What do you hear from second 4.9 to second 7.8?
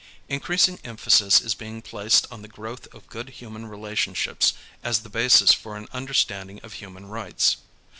the basis for an understanding of human rights.